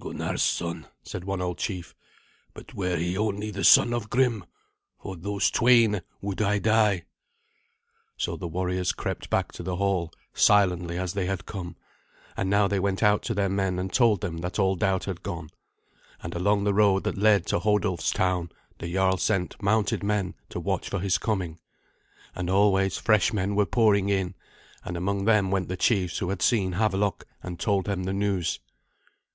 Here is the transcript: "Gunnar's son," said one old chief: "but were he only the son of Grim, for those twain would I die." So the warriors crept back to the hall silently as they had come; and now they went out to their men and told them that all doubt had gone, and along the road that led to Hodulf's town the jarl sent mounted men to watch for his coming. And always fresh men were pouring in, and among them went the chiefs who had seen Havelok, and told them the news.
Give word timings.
"Gunnar's 0.00 0.40
son," 0.42 0.86
said 1.02 1.24
one 1.24 1.42
old 1.42 1.58
chief: 1.58 1.94
"but 2.54 2.72
were 2.72 2.96
he 2.96 3.18
only 3.18 3.50
the 3.50 3.64
son 3.64 3.92
of 3.92 4.08
Grim, 4.08 4.46
for 4.98 5.14
those 5.14 5.50
twain 5.50 6.00
would 6.22 6.40
I 6.40 6.58
die." 6.58 7.04
So 8.16 8.34
the 8.34 8.48
warriors 8.48 8.92
crept 8.92 9.28
back 9.28 9.52
to 9.52 9.62
the 9.62 9.76
hall 9.76 10.10
silently 10.32 10.96
as 10.96 11.12
they 11.12 11.26
had 11.26 11.44
come; 11.44 11.76
and 12.34 12.48
now 12.48 12.66
they 12.66 12.80
went 12.80 13.02
out 13.02 13.22
to 13.24 13.34
their 13.34 13.50
men 13.50 13.78
and 13.78 13.92
told 13.92 14.22
them 14.22 14.38
that 14.38 14.58
all 14.58 14.74
doubt 14.74 15.04
had 15.04 15.22
gone, 15.22 15.50
and 16.22 16.34
along 16.34 16.64
the 16.64 16.72
road 16.72 17.04
that 17.04 17.18
led 17.18 17.44
to 17.48 17.58
Hodulf's 17.58 18.10
town 18.10 18.50
the 18.78 18.90
jarl 18.90 19.18
sent 19.18 19.60
mounted 19.62 20.02
men 20.02 20.34
to 20.48 20.58
watch 20.60 20.88
for 20.88 21.00
his 21.00 21.18
coming. 21.18 21.58
And 22.34 22.48
always 22.48 22.96
fresh 22.96 23.34
men 23.34 23.54
were 23.54 23.66
pouring 23.66 24.08
in, 24.08 24.34
and 24.82 24.96
among 24.96 25.26
them 25.26 25.50
went 25.50 25.68
the 25.68 25.76
chiefs 25.76 26.20
who 26.20 26.30
had 26.30 26.40
seen 26.40 26.72
Havelok, 26.72 27.24
and 27.42 27.60
told 27.60 27.84
them 27.84 28.04
the 28.04 28.14
news. 28.14 28.60